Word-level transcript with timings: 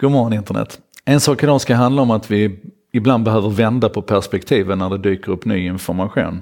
God 0.00 0.10
morgon 0.10 0.32
internet. 0.32 0.80
En 1.04 1.20
sak 1.20 1.42
idag 1.42 1.60
ska 1.60 1.74
handla 1.74 2.02
om 2.02 2.10
att 2.10 2.30
vi 2.30 2.58
ibland 2.92 3.24
behöver 3.24 3.50
vända 3.50 3.88
på 3.88 4.02
perspektiven 4.02 4.78
när 4.78 4.90
det 4.90 4.98
dyker 4.98 5.32
upp 5.32 5.44
ny 5.44 5.66
information. 5.66 6.40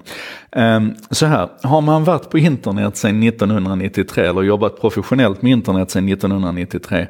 Ehm, 0.56 0.95
så 1.11 1.27
här, 1.27 1.48
har 1.62 1.80
man 1.80 2.04
varit 2.04 2.30
på 2.30 2.38
internet 2.38 2.96
sedan 2.96 3.22
1993 3.22 4.24
eller 4.24 4.43
jobbat 4.43 4.80
professionellt 4.80 5.42
med 5.42 5.53
internet 5.53 5.90
sedan 5.90 6.08
1993 6.08 7.06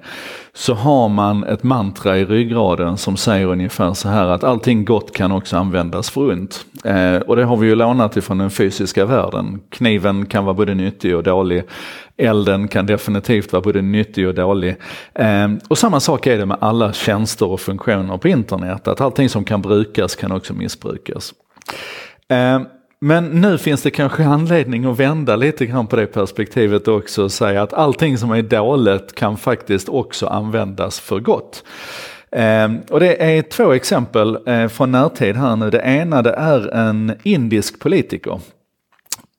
så 0.55 0.75
har 0.75 1.09
man 1.09 1.45
ett 1.45 1.63
mantra 1.63 2.19
i 2.19 2.25
ryggraden 2.25 2.97
som 2.97 3.17
säger 3.17 3.47
ungefär 3.47 3.95
så 3.95 4.09
här 4.09 4.27
att 4.27 4.45
allting 4.45 4.85
gott 4.85 5.13
kan 5.13 5.33
också 5.33 5.57
användas 5.57 6.11
för 6.11 6.33
ont. 6.33 6.65
Ehm, 6.85 7.23
och 7.23 7.37
det 7.37 7.45
har 7.45 7.57
vi 7.57 7.67
ju 7.67 7.75
lånat 7.75 8.17
ifrån 8.17 8.39
den 8.39 8.51
fysiska 8.51 9.05
världen. 9.05 9.61
Kniven 9.71 10.27
kan 10.27 10.45
vara 10.45 10.55
både 10.55 10.75
nyttig 10.75 11.17
och 11.17 11.23
dålig. 11.23 11.63
Elden 12.17 12.69
kan 12.69 12.87
definitivt 12.87 13.53
vara 13.53 13.63
både 13.63 13.83
nyttig 13.83 14.29
och 14.29 14.35
dålig. 14.35 14.77
Ehm, 15.15 15.61
och 15.69 15.79
samma 15.79 16.01
sak 16.01 16.27
är 16.27 16.39
det 16.39 16.47
med 16.47 16.57
alla 16.61 16.93
tjänster 16.93 17.47
och 17.49 17.61
funktioner 17.61 18.17
på 18.17 18.29
internet. 18.29 18.89
Att 18.89 19.01
allting 19.01 19.29
som 19.29 19.45
kan 19.45 19.63
brukas 19.63 20.17
kan 20.17 20.33
också 20.33 20.55
missbrukas. 20.55 21.35
Men 23.05 23.25
nu 23.25 23.59
finns 23.59 23.83
det 23.83 23.91
kanske 23.91 24.25
anledning 24.25 24.85
att 24.85 24.99
vända 24.99 25.37
lite 25.37 25.67
grann 25.67 25.87
på 25.87 25.97
det 25.97 26.07
perspektivet 26.07 26.89
också 26.89 27.23
och 27.23 27.33
säga 27.33 27.63
att 27.63 27.73
allting 27.73 28.19
som 28.19 28.31
är 28.31 28.43
dåligt 28.43 29.15
kan 29.15 29.37
faktiskt 29.37 29.89
också 29.89 30.27
användas 30.27 31.01
för 31.01 31.21
gott. 31.21 31.65
Ehm, 32.31 32.81
och 32.91 33.01
det 33.01 33.23
är 33.23 33.43
två 33.43 33.73
exempel 33.73 34.39
eh, 34.47 34.69
från 34.69 34.93
närtid 34.93 35.37
här 35.37 35.57
nu. 35.57 35.71
Det 35.71 35.81
ena 35.81 36.23
det 36.23 36.33
är 36.33 36.75
en 36.75 37.13
indisk 37.23 37.81
politiker 37.81 38.41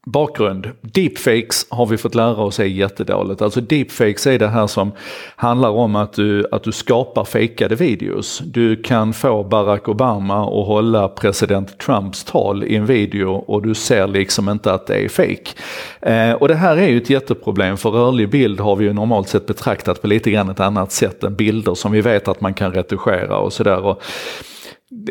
Bakgrund. 0.07 0.69
Deepfakes 0.81 1.65
har 1.69 1.85
vi 1.85 1.97
fått 1.97 2.15
lära 2.15 2.35
oss 2.35 2.59
är 2.59 2.63
jättedåligt. 2.63 3.41
Alltså 3.41 3.61
deepfakes 3.61 4.27
är 4.27 4.39
det 4.39 4.47
här 4.47 4.67
som 4.67 4.91
handlar 5.35 5.69
om 5.69 5.95
att 5.95 6.13
du, 6.13 6.47
att 6.51 6.63
du 6.63 6.71
skapar 6.71 7.23
fejkade 7.23 7.75
videos. 7.75 8.41
Du 8.45 8.75
kan 8.75 9.13
få 9.13 9.43
Barack 9.43 9.87
Obama 9.87 10.43
att 10.43 10.67
hålla 10.67 11.07
president 11.07 11.77
Trumps 11.77 12.23
tal 12.23 12.63
i 12.63 12.75
en 12.75 12.85
video 12.85 13.31
och 13.31 13.61
du 13.61 13.73
ser 13.73 14.07
liksom 14.07 14.49
inte 14.49 14.73
att 14.73 14.87
det 14.87 14.95
är 14.95 15.09
fake. 15.09 15.51
Eh, 16.01 16.31
och 16.33 16.47
det 16.47 16.55
här 16.55 16.77
är 16.77 16.87
ju 16.87 16.97
ett 16.97 17.09
jätteproblem 17.09 17.77
för 17.77 17.89
rörlig 17.89 18.29
bild 18.29 18.59
har 18.59 18.75
vi 18.75 18.85
ju 18.85 18.93
normalt 18.93 19.29
sett 19.29 19.47
betraktat 19.47 20.01
på 20.01 20.07
lite 20.07 20.31
grann 20.31 20.49
ett 20.49 20.59
annat 20.59 20.91
sätt 20.91 21.23
än 21.23 21.35
bilder 21.35 21.75
som 21.75 21.91
vi 21.91 22.01
vet 22.01 22.27
att 22.27 22.41
man 22.41 22.53
kan 22.53 22.73
retuschera 22.73 23.37
och 23.37 23.53
sådär. 23.53 23.95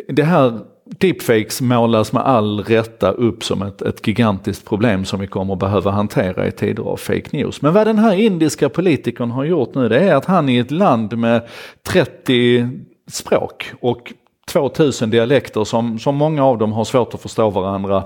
Det 0.08 0.22
här 0.22 0.60
deepfakes 0.84 1.60
målas 1.60 2.12
med 2.12 2.22
all 2.22 2.60
rätta 2.60 3.10
upp 3.10 3.44
som 3.44 3.62
ett, 3.62 3.82
ett 3.82 4.06
gigantiskt 4.06 4.64
problem 4.64 5.04
som 5.04 5.20
vi 5.20 5.26
kommer 5.26 5.56
behöva 5.56 5.90
hantera 5.90 6.46
i 6.46 6.50
tider 6.50 6.82
av 6.82 6.96
fake 6.96 7.28
news. 7.30 7.62
Men 7.62 7.72
vad 7.72 7.86
den 7.86 7.98
här 7.98 8.14
indiska 8.14 8.68
politikern 8.68 9.30
har 9.30 9.44
gjort 9.44 9.74
nu 9.74 9.88
det 9.88 9.98
är 9.98 10.14
att 10.14 10.24
han 10.24 10.48
i 10.48 10.58
ett 10.58 10.70
land 10.70 11.18
med 11.18 11.48
30 11.82 12.68
språk 13.06 13.72
och 13.80 14.12
2000 14.46 15.10
dialekter 15.10 15.64
som, 15.64 15.98
som 15.98 16.16
många 16.16 16.44
av 16.44 16.58
dem 16.58 16.72
har 16.72 16.84
svårt 16.84 17.14
att 17.14 17.22
förstå 17.22 17.50
varandra 17.50 18.04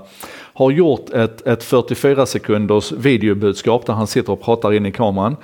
har 0.53 0.71
gjort 0.71 1.09
ett, 1.09 1.47
ett 1.47 1.63
44 1.63 2.25
sekunders 2.25 2.91
videobudskap 2.91 3.85
där 3.85 3.93
han 3.93 4.07
sitter 4.07 4.33
och 4.33 4.41
pratar 4.41 4.73
in 4.73 4.85
i 4.85 4.91
kameran. 4.91 5.35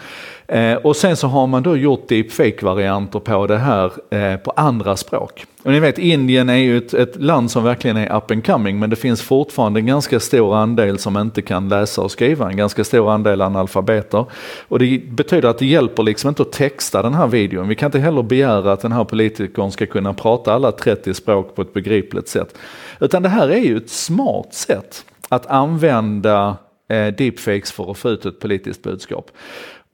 Eh, 0.47 0.73
och 0.73 0.95
sen 0.95 1.15
så 1.15 1.27
har 1.27 1.47
man 1.47 1.63
då 1.63 1.77
gjort 1.77 2.07
deepfake-varianter 2.07 3.19
på 3.19 3.47
det 3.47 3.57
här 3.57 3.91
eh, 4.09 4.37
på 4.37 4.51
andra 4.51 4.95
språk. 4.95 5.45
Och 5.65 5.71
ni 5.71 5.79
vet 5.79 5.97
Indien 5.97 6.49
är 6.49 6.55
ju 6.55 6.77
ett, 6.77 6.93
ett, 6.93 7.21
land 7.21 7.51
som 7.51 7.63
verkligen 7.63 7.97
är 7.97 8.17
up 8.17 8.31
and 8.31 8.45
coming 8.45 8.79
men 8.79 8.89
det 8.89 8.95
finns 8.95 9.21
fortfarande 9.21 9.79
en 9.79 9.85
ganska 9.85 10.19
stor 10.19 10.55
andel 10.55 10.97
som 10.97 11.17
inte 11.17 11.41
kan 11.41 11.69
läsa 11.69 12.01
och 12.01 12.11
skriva, 12.11 12.49
en 12.49 12.57
ganska 12.57 12.83
stor 12.83 13.11
andel 13.11 13.41
analfabeter. 13.41 14.25
Och 14.67 14.79
det 14.79 15.11
betyder 15.11 15.49
att 15.49 15.57
det 15.57 15.65
hjälper 15.65 16.03
liksom 16.03 16.29
inte 16.29 16.41
att 16.41 16.51
texta 16.51 17.01
den 17.01 17.13
här 17.13 17.27
videon. 17.27 17.67
Vi 17.67 17.75
kan 17.75 17.87
inte 17.87 17.99
heller 17.99 18.23
begära 18.23 18.71
att 18.71 18.81
den 18.81 18.91
här 18.91 19.03
politikern 19.03 19.71
ska 19.71 19.85
kunna 19.85 20.13
prata 20.13 20.53
alla 20.53 20.71
30 20.71 21.13
språk 21.13 21.55
på 21.55 21.61
ett 21.61 21.73
begripligt 21.73 22.27
sätt. 22.27 22.57
Utan 22.99 23.23
det 23.23 23.29
här 23.29 23.49
är 23.49 23.61
ju 23.61 23.77
ett 23.77 23.89
smart 23.89 24.53
sätt 24.53 25.05
att 25.29 25.45
använda 25.45 26.57
eh, 26.89 27.07
deepfakes 27.07 27.71
för 27.71 27.91
att 27.91 27.97
få 27.97 28.09
ut 28.09 28.25
ett 28.25 28.39
politiskt 28.39 28.83
budskap. 28.83 29.31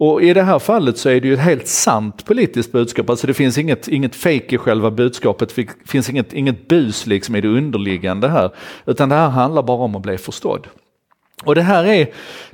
Och 0.01 0.23
i 0.23 0.34
det 0.34 0.44
här 0.44 0.59
fallet 0.59 0.97
så 0.97 1.09
är 1.09 1.22
det 1.22 1.28
ju 1.28 1.34
ett 1.34 1.39
helt 1.39 1.67
sant 1.67 2.25
politiskt 2.25 2.72
budskap, 2.72 3.09
alltså 3.09 3.28
det 3.28 3.34
finns 3.34 3.57
inget, 3.57 3.88
inget 3.88 4.16
fake 4.16 4.56
i 4.56 4.57
själva 4.57 4.91
budskapet, 4.91 5.56
det 5.56 5.67
finns 5.85 6.09
inget, 6.09 6.34
inget 6.34 6.67
bus 6.67 7.07
liksom 7.07 7.35
i 7.35 7.41
det 7.41 7.47
underliggande 7.47 8.29
här, 8.29 8.51
utan 8.85 9.09
det 9.09 9.16
här 9.16 9.29
handlar 9.29 9.63
bara 9.63 9.78
om 9.78 9.95
att 9.95 10.01
bli 10.01 10.17
förstådd. 10.17 10.67
Och 11.46 11.56
det 11.56 11.62
här, 11.62 11.85
är, 11.85 12.07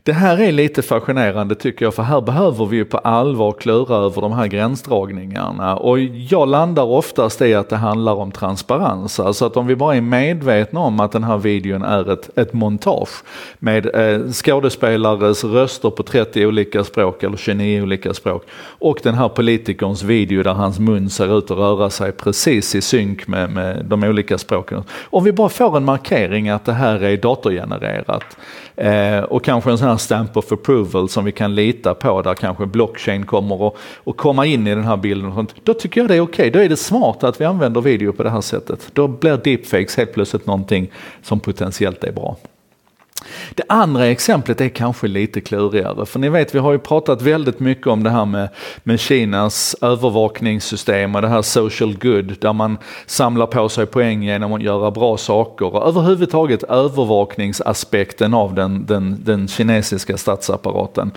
det 0.04 0.14
här 0.14 0.42
är 0.42 0.52
lite 0.52 0.82
fascinerande 0.82 1.56
tycker 1.56 1.86
jag, 1.86 1.94
för 1.94 2.04
här 2.04 2.22
behöver 2.22 2.66
vi 2.66 2.78
ju 2.78 2.86
på 2.86 2.98
allvar 2.98 3.52
klura 3.52 3.96
över 3.96 4.22
de 4.22 4.32
här 4.32 4.48
gränsdragningarna. 4.48 5.76
Och 5.76 6.00
jag 6.00 6.48
landar 6.48 6.84
oftast 6.84 7.42
i 7.42 7.54
att 7.54 7.70
det 7.70 7.76
handlar 7.76 8.14
om 8.14 8.32
transparens. 8.32 9.20
Alltså 9.20 9.46
att 9.46 9.58
om 9.58 9.68
vi 9.68 9.76
bara 9.76 9.96
är 9.96 10.02
medvetna 10.02 10.80
om 10.80 11.00
att 11.00 11.12
den 11.12 11.24
här 11.24 11.38
videon 11.38 11.84
är 11.84 12.12
ett, 12.12 12.38
ett 12.38 12.54
montage 12.54 13.10
med 13.60 13.96
eh, 13.96 14.32
skådespelares 14.32 15.44
röster 15.44 15.90
på 15.90 16.04
30 16.04 16.46
olika 16.46 16.84
språk 16.84 17.24
eller 17.24 17.38
29 17.38 17.82
olika 17.82 18.14
språk 18.14 18.44
och 18.80 19.00
den 19.04 19.14
här 19.14 19.30
politikerns 19.30 20.04
video 20.04 20.44
där 20.44 20.54
hans 20.54 20.80
mun 20.80 21.10
ser 21.10 21.38
ut 21.38 21.52
att 21.52 21.58
röra 21.58 21.90
sig 21.90 22.12
precis 22.12 22.76
i 22.76 22.82
synk 22.82 23.28
med, 23.28 23.50
med 23.50 23.86
de 23.86 24.04
olika 24.04 24.38
språken. 24.38 24.84
Om 25.04 25.24
vi 25.24 25.32
bara 25.32 25.50
får 25.50 25.78
en 25.78 25.86
markering 25.86 26.50
att 26.50 26.66
det 26.66 26.74
här 26.74 27.04
är 27.04 27.18
datorgenererat 27.18 28.38
Eh, 28.78 29.24
och 29.24 29.44
kanske 29.44 29.72
en 29.72 29.78
sån 29.78 29.88
här 29.88 29.98
stamp 29.98 30.38
of 30.38 30.52
approval 30.52 31.10
som 31.10 31.26
vi 31.26 31.32
kan 31.32 31.56
lita 31.56 31.94
på 31.94 32.22
där 32.22 32.34
kanske 32.34 32.66
blockchain 32.66 33.26
kommer 33.26 33.68
att, 33.68 33.74
och 33.96 34.18
komma 34.18 34.46
in 34.46 34.68
i 34.68 34.76
den 34.76 34.84
här 34.84 34.98
bilden. 34.98 35.30
Och 35.30 35.36
sånt. 35.36 35.56
Då 35.64 35.74
tycker 35.74 36.02
jag 36.02 36.08
det 36.08 36.16
är 36.16 36.22
okej, 36.22 36.34
okay. 36.34 36.50
då 36.50 36.60
är 36.60 36.70
det 36.70 36.78
smart 36.78 37.24
att 37.24 37.42
vi 37.42 37.46
använder 37.46 37.82
video 37.82 38.14
på 38.14 38.24
det 38.24 38.30
här 38.30 38.42
sättet. 38.42 38.90
Då 38.94 39.08
blir 39.08 39.38
deepfakes 39.38 39.98
helt 39.98 40.14
plötsligt 40.14 40.46
någonting 40.46 40.92
som 41.22 41.40
potentiellt 41.40 42.04
är 42.04 42.12
bra. 42.12 42.38
Det 43.56 43.64
andra 43.70 44.06
exemplet 44.06 44.62
är 44.62 44.70
kanske 44.70 45.08
lite 45.08 45.42
klurigare, 45.42 46.06
för 46.06 46.20
ni 46.20 46.30
vet 46.30 46.56
vi 46.56 46.60
har 46.60 46.72
ju 46.72 46.80
pratat 46.80 47.22
väldigt 47.22 47.60
mycket 47.60 47.88
om 47.88 48.04
det 48.04 48.10
här 48.10 48.26
med, 48.26 48.50
med 48.84 49.00
Kinas 49.00 49.76
övervakningssystem 49.82 51.16
och 51.16 51.22
det 51.22 51.28
här 51.28 51.42
social 51.42 51.98
good 51.98 52.36
där 52.40 52.54
man 52.54 52.78
samlar 53.06 53.46
på 53.46 53.70
sig 53.70 53.86
poäng 53.86 54.24
genom 54.24 54.54
att 54.54 54.62
göra 54.62 54.92
bra 54.92 55.18
saker 55.18 55.76
och 55.76 55.88
överhuvudtaget 55.88 56.64
övervakningsaspekten 56.64 58.34
av 58.34 58.54
den, 58.54 58.86
den, 58.86 59.18
den 59.24 59.48
kinesiska 59.48 60.18
statsapparaten. 60.18 61.12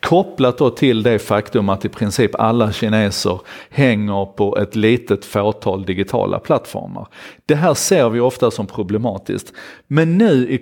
Kopplat 0.00 0.58
då 0.58 0.70
till 0.70 1.02
det 1.02 1.18
faktum 1.18 1.68
att 1.68 1.84
i 1.84 1.88
princip 1.88 2.34
alla 2.34 2.72
kineser 2.72 3.40
hänger 3.70 4.24
på 4.24 4.58
ett 4.58 4.76
litet 4.76 5.24
fåtal 5.24 5.84
digitala 5.84 6.38
plattformar. 6.38 7.06
Det 7.46 7.54
här 7.54 7.74
ser 7.74 8.08
vi 8.08 8.20
ofta 8.20 8.50
som 8.50 8.66
problematiskt. 8.66 9.52
Men 9.86 10.18
nu 10.18 10.48
i 10.48 10.58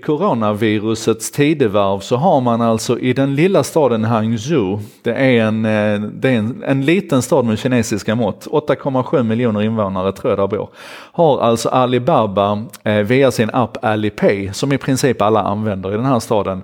virusets 0.83 1.31
tidevarv 1.31 2.01
så 2.01 2.17
har 2.17 2.41
man 2.41 2.61
alltså 2.61 2.99
i 2.99 3.13
den 3.13 3.35
lilla 3.35 3.63
staden 3.63 4.05
Hangzhou, 4.05 4.79
det 5.03 5.13
är 5.15 5.45
en, 5.45 5.65
eh, 5.65 6.01
det 6.01 6.29
är 6.29 6.39
en, 6.39 6.63
en 6.67 6.85
liten 6.85 7.23
stad 7.23 7.45
med 7.45 7.59
kinesiska 7.59 8.15
mått, 8.15 8.47
8,7 8.47 9.23
miljoner 9.23 9.63
invånare 9.63 10.13
tror 10.13 10.31
jag 10.31 10.39
där 10.39 10.57
bor, 10.57 10.69
har 11.13 11.41
alltså 11.41 11.69
Alibaba 11.69 12.65
eh, 12.85 12.95
via 12.95 13.31
sin 13.31 13.51
app 13.53 13.85
Alipay, 13.85 14.53
som 14.53 14.73
i 14.73 14.79
princip 14.79 15.23
alla 15.23 15.43
använder 15.43 15.93
i 15.93 15.97
den 15.97 16.07
här 16.07 16.21
staden, 16.21 16.63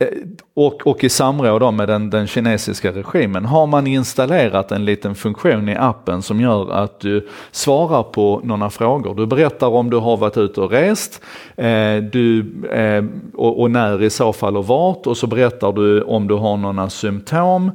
Eh, 0.00 0.08
och, 0.54 0.86
och 0.86 1.04
i 1.04 1.08
samråd 1.08 1.74
med 1.74 1.88
den, 1.88 2.10
den, 2.10 2.26
kinesiska 2.26 2.92
regimen 2.92 3.44
har 3.44 3.66
man 3.66 3.86
installerat 3.86 4.72
en 4.72 4.84
liten 4.84 5.14
funktion 5.14 5.68
i 5.68 5.76
appen 5.76 6.22
som 6.22 6.40
gör 6.40 6.72
att 6.72 7.00
du 7.00 7.28
svarar 7.50 8.02
på 8.02 8.40
några 8.44 8.70
frågor. 8.70 9.14
Du 9.14 9.26
berättar 9.26 9.66
om 9.66 9.90
du 9.90 9.96
har 9.96 10.16
varit 10.16 10.36
ute 10.36 10.60
och 10.60 10.70
rest 10.70 11.22
eh, 11.56 11.96
du, 12.12 12.54
eh, 12.70 13.04
och, 13.34 13.60
och, 13.60 13.70
när 13.70 14.02
i 14.02 14.10
så 14.10 14.32
fall 14.32 14.56
och 14.56 14.66
vart 14.66 15.06
och 15.06 15.16
så 15.16 15.26
berättar 15.26 15.72
du 15.72 16.02
om 16.02 16.28
du 16.28 16.34
har 16.34 16.56
några 16.56 16.90
symptom 16.90 17.70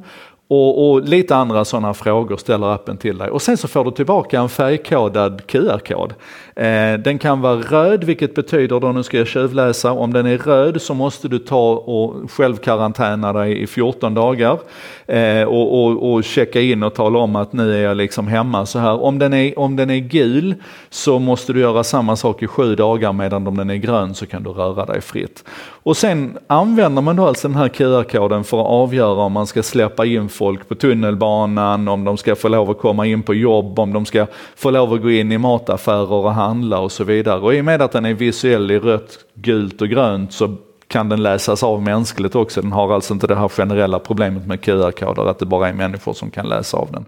och, 0.52 0.90
och, 0.90 1.02
lite 1.02 1.36
andra 1.36 1.64
sådana 1.64 1.94
frågor 1.94 2.36
ställer 2.36 2.74
appen 2.74 2.96
till 2.96 3.18
dig. 3.18 3.30
Och 3.30 3.42
sen 3.42 3.56
så 3.56 3.68
får 3.68 3.84
du 3.84 3.90
tillbaka 3.90 4.40
en 4.40 4.48
färgkodad 4.48 5.42
QR-kod. 5.46 6.14
Eh, 6.56 6.98
den 6.98 7.18
kan 7.18 7.40
vara 7.40 7.56
röd, 7.56 8.04
vilket 8.04 8.34
betyder 8.34 8.80
då, 8.80 8.92
nu 8.92 9.02
ska 9.02 9.18
jag 9.18 9.26
tjuvläsa, 9.26 9.92
om 9.92 10.12
den 10.12 10.26
är 10.26 10.38
röd 10.38 10.82
så 10.82 10.94
måste 10.94 11.28
du 11.28 11.38
ta 11.38 11.70
och 11.72 12.30
självkarantäna 12.30 13.32
dig 13.32 13.62
i 13.62 13.66
14 13.66 14.14
dagar. 14.14 14.58
Eh, 15.06 15.42
och, 15.42 15.84
och, 15.84 16.12
och, 16.12 16.24
checka 16.24 16.60
in 16.60 16.82
och 16.82 16.94
tala 16.94 17.18
om 17.18 17.36
att 17.36 17.52
nu 17.52 17.76
är 17.76 17.82
jag 17.82 17.96
liksom 17.96 18.26
hemma 18.26 18.66
så 18.66 18.78
här. 18.78 19.02
Om 19.02 19.18
den, 19.18 19.32
är, 19.32 19.58
om 19.58 19.76
den 19.76 19.90
är 19.90 19.98
gul 19.98 20.54
så 20.88 21.18
måste 21.18 21.52
du 21.52 21.60
göra 21.60 21.84
samma 21.84 22.16
sak 22.16 22.42
i 22.42 22.46
sju 22.46 22.74
dagar 22.74 23.12
medan 23.12 23.46
om 23.46 23.56
den 23.56 23.70
är 23.70 23.76
grön 23.76 24.14
så 24.14 24.26
kan 24.26 24.42
du 24.42 24.50
röra 24.50 24.86
dig 24.86 25.00
fritt. 25.00 25.44
Och 25.82 25.96
sen 25.96 26.38
använder 26.46 27.02
man 27.02 27.16
då 27.16 27.26
alltså 27.26 27.48
den 27.48 27.56
här 27.56 27.68
QR-koden 27.68 28.44
för 28.44 28.60
att 28.60 28.66
avgöra 28.66 29.22
om 29.22 29.32
man 29.32 29.46
ska 29.46 29.62
släppa 29.62 30.06
in 30.06 30.28
folk 30.40 30.68
på 30.68 30.74
tunnelbanan, 30.74 31.88
om 31.88 32.04
de 32.04 32.16
ska 32.16 32.36
få 32.36 32.48
lov 32.48 32.70
att 32.70 32.78
komma 32.78 33.06
in 33.06 33.22
på 33.22 33.34
jobb, 33.34 33.78
om 33.78 33.92
de 33.92 34.06
ska 34.06 34.26
få 34.56 34.70
lov 34.70 34.92
att 34.92 35.02
gå 35.02 35.10
in 35.10 35.32
i 35.32 35.38
mataffärer 35.38 36.12
och 36.12 36.34
handla 36.34 36.78
och 36.78 36.92
så 36.92 37.04
vidare. 37.04 37.40
Och 37.40 37.54
i 37.54 37.60
och 37.60 37.64
med 37.64 37.82
att 37.82 37.92
den 37.92 38.04
är 38.04 38.14
visuell 38.14 38.70
i 38.70 38.78
rött, 38.78 39.18
gult 39.34 39.82
och 39.82 39.88
grönt 39.88 40.32
så 40.32 40.56
kan 40.88 41.08
den 41.08 41.22
läsas 41.22 41.62
av 41.62 41.82
mänskligt 41.82 42.34
också. 42.34 42.62
Den 42.62 42.72
har 42.72 42.94
alltså 42.94 43.14
inte 43.14 43.26
det 43.26 43.36
här 43.36 43.48
generella 43.48 43.98
problemet 43.98 44.46
med 44.46 44.60
QR-koder, 44.60 45.26
att 45.30 45.38
det 45.38 45.46
bara 45.46 45.68
är 45.68 45.72
människor 45.72 46.12
som 46.12 46.30
kan 46.30 46.48
läsa 46.48 46.76
av 46.76 46.92
den. 46.92 47.04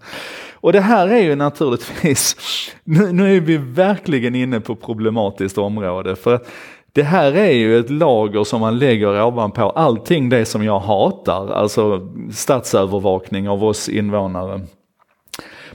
Och 0.55 0.73
det 0.73 0.81
här 0.81 1.09
är 1.09 1.23
ju 1.23 1.37
naturligtvis, 1.37 2.37
nu, 2.85 3.13
nu 3.13 3.37
är 3.37 3.41
vi 3.41 3.57
verkligen 3.57 4.35
inne 4.35 4.61
på 4.61 4.77
problematiskt 4.77 5.59
område. 5.59 6.17
För 6.17 6.41
det 6.95 7.03
här 7.03 7.33
är 7.33 7.53
ju 7.53 7.79
ett 7.79 7.91
lager 7.91 8.45
som 8.45 8.61
man 8.61 8.79
lägger 8.79 9.23
ovanpå 9.23 9.71
allting 9.71 10.29
det 10.29 10.45
som 10.45 10.65
jag 10.65 10.81
hatar, 10.81 11.53
alltså 11.53 12.09
statsövervakning 12.33 13.49
av 13.49 13.65
oss 13.65 13.89
invånare. 13.89 14.61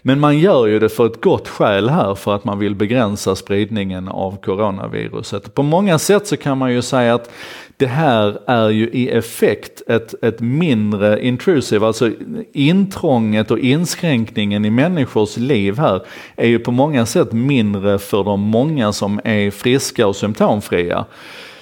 Men 0.02 0.20
man 0.20 0.40
gör 0.40 0.68
ju 0.68 0.80
det 0.80 0.90
för 0.90 1.06
ett 1.06 1.22
gott 1.22 1.48
skäl 1.48 1.90
här 1.90 2.16
för 2.16 2.36
att 2.36 2.46
man 2.46 2.60
vill 2.60 2.76
begränsa 2.76 3.36
spridningen 3.36 4.08
av 4.08 4.38
coronaviruset. 4.42 5.54
På 5.54 5.64
många 5.64 6.00
sätt 6.00 6.28
så 6.28 6.38
kan 6.38 6.58
man 6.58 6.74
ju 6.74 6.82
säga 6.82 7.14
att 7.16 7.32
det 7.78 7.88
här 7.88 8.40
är 8.46 8.70
ju 8.70 8.90
i 8.90 9.10
effekt 9.10 9.82
ett, 9.88 10.24
ett 10.24 10.40
mindre 10.40 11.26
intrusive, 11.26 11.86
alltså 11.86 12.12
intrånget 12.54 13.52
och 13.52 13.60
inskränkningen 13.60 14.66
i 14.66 14.70
människors 14.70 15.38
liv 15.38 15.78
här 15.78 16.02
är 16.36 16.48
ju 16.48 16.60
på 16.60 16.72
många 16.72 17.06
sätt 17.06 17.32
mindre 17.32 18.00
för 18.00 18.24
de 18.24 18.40
många 18.40 18.94
som 18.94 19.20
är 19.24 19.52
friska 19.52 20.08
och 20.08 20.16
symptomfria. 20.16 21.06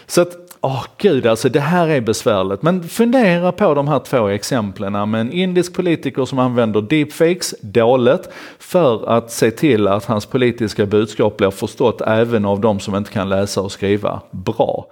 Så 0.07 0.21
att 0.21 0.44
Åh 0.65 0.71
oh, 0.71 0.85
gud, 0.97 1.25
alltså 1.25 1.49
det 1.49 1.59
här 1.59 1.87
är 1.87 2.01
besvärligt. 2.01 2.61
Men 2.61 2.83
fundera 2.83 3.51
på 3.51 3.73
de 3.73 3.87
här 3.87 3.99
två 3.99 4.27
exemplen 4.27 5.09
med 5.11 5.21
en 5.21 5.31
indisk 5.31 5.73
politiker 5.73 6.25
som 6.25 6.39
använder 6.39 6.81
deepfakes, 6.81 7.55
dåligt, 7.61 8.29
för 8.59 9.09
att 9.09 9.31
se 9.31 9.51
till 9.51 9.87
att 9.87 10.05
hans 10.05 10.25
politiska 10.25 10.85
budskap 10.85 11.37
blir 11.37 11.51
förstått 11.51 12.01
även 12.01 12.45
av 12.45 12.61
de 12.61 12.79
som 12.79 12.95
inte 12.95 13.11
kan 13.11 13.29
läsa 13.29 13.61
och 13.61 13.71
skriva 13.71 14.21
bra. 14.31 14.87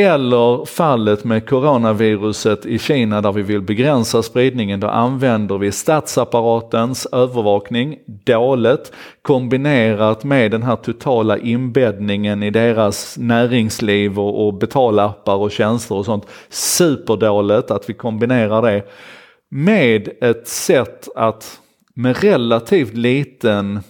Eller 0.00 0.64
fallet 0.64 1.24
med 1.24 1.48
coronaviruset 1.48 2.66
i 2.66 2.78
Kina 2.78 3.20
där 3.20 3.32
vi 3.32 3.42
vill 3.42 3.62
begränsa 3.62 4.22
spridningen. 4.22 4.80
Då 4.80 4.88
använder 4.88 5.58
vi 5.58 5.72
statsapparatens 5.72 7.06
övervakning 7.06 7.98
dåligt 8.06 8.92
kombinerat 9.22 10.24
med 10.24 10.50
den 10.50 10.62
här 10.62 10.76
totala 10.76 11.38
inbäddningen 11.38 12.42
i 12.42 12.50
deras 12.50 13.18
näringsliv 13.18 14.18
och, 14.18 14.46
och 14.46 14.54
betalappar 14.54 15.36
och 15.36 15.50
tjänster 15.50 15.94
och 15.94 16.04
sånt. 16.04 16.26
Superdåligt 16.48 17.70
att 17.70 17.90
vi 17.90 17.94
kombinerar 17.94 18.62
det 18.62 18.82
med 19.48 20.08
ett 20.20 20.48
sätt 20.48 21.08
att 21.16 21.60
med 21.94 22.22
relativt 22.22 22.94
liten 22.94 23.80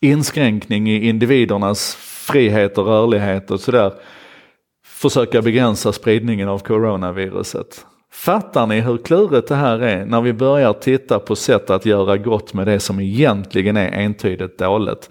inskränkning 0.00 0.90
i 0.90 1.08
individernas 1.08 1.94
frihet 2.00 2.78
och 2.78 2.86
rörlighet 2.86 3.50
och 3.50 3.60
sådär 3.60 3.92
försöka 5.02 5.42
begränsa 5.42 5.92
spridningen 5.92 6.48
av 6.48 6.58
coronaviruset. 6.58 7.86
Fattar 8.12 8.66
ni 8.66 8.80
hur 8.80 8.96
klurigt 8.96 9.48
det 9.48 9.54
här 9.54 9.78
är 9.78 10.06
när 10.06 10.20
vi 10.20 10.32
börjar 10.32 10.72
titta 10.72 11.18
på 11.18 11.36
sätt 11.36 11.70
att 11.70 11.86
göra 11.86 12.16
gott 12.16 12.54
med 12.54 12.66
det 12.66 12.80
som 12.80 13.00
egentligen 13.00 13.76
är 13.76 13.92
entydigt 13.92 14.58
dåligt? 14.58 15.10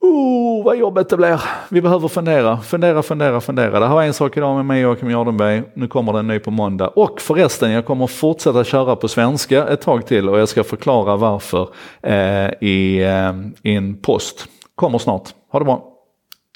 Oh, 0.00 0.64
vad 0.64 0.76
jobbigt 0.76 1.08
det 1.08 1.16
blir. 1.16 1.40
Vi 1.68 1.82
behöver 1.82 2.08
fundera, 2.08 2.58
fundera, 2.58 3.02
fundera, 3.02 3.40
fundera. 3.40 3.80
Det 3.80 3.86
här 3.86 3.94
var 3.94 4.02
en 4.02 4.14
sak 4.14 4.36
idag 4.36 4.56
med 4.56 4.66
mig 4.66 4.80
Joakim 4.80 5.10
Jardenberg. 5.10 5.62
Nu 5.74 5.88
kommer 5.88 6.12
det 6.12 6.18
en 6.18 6.26
ny 6.26 6.38
på 6.38 6.50
måndag. 6.50 6.88
Och 6.88 7.20
förresten, 7.20 7.70
jag 7.70 7.84
kommer 7.84 8.06
fortsätta 8.06 8.64
köra 8.64 8.96
på 8.96 9.08
svenska 9.08 9.66
ett 9.66 9.80
tag 9.80 10.06
till 10.06 10.28
och 10.28 10.38
jag 10.38 10.48
ska 10.48 10.64
förklara 10.64 11.16
varför 11.16 11.68
eh, 12.02 12.50
i, 12.60 13.02
eh, 13.02 13.32
i 13.62 13.74
en 13.74 14.00
post. 14.02 14.46
Kommer 14.74 14.98
snart. 14.98 15.28
Ha 15.52 15.58
det 15.58 15.64
bra. 15.64 15.93